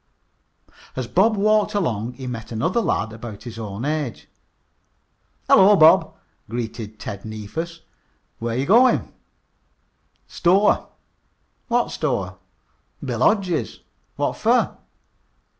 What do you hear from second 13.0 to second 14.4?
"Bill Hodge's." "What